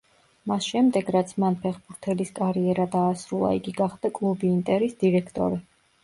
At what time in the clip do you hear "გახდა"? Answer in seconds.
3.81-4.11